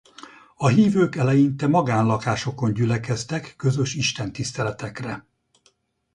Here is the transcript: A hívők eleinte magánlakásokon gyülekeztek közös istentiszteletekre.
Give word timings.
A 0.55 0.67
hívők 0.67 1.15
eleinte 1.15 1.67
magánlakásokon 1.67 2.73
gyülekeztek 2.73 3.53
közös 3.57 3.95
istentiszteletekre. 3.95 5.25